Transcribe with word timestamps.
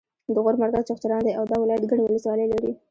د 0.33 0.37
غور 0.43 0.55
مرکز 0.61 0.83
چغچران 0.89 1.21
دی 1.25 1.33
او 1.39 1.43
دا 1.51 1.55
ولایت 1.63 1.83
ګڼې 1.89 2.03
ولسوالۍ 2.03 2.45
لري 2.49 2.71